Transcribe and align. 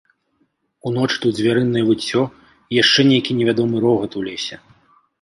Уночы 0.91 1.17
тут 1.25 1.33
звярынае 1.41 1.83
выццё 1.91 2.21
і 2.25 2.73
яшчэ 2.83 3.01
нейкі 3.13 3.31
невядомы 3.41 3.75
рогат 3.89 4.11
у 4.23 4.29
лесе. 4.29 4.55